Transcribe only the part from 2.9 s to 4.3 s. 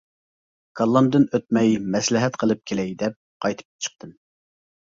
دەپ قايتىپ چىقتىم.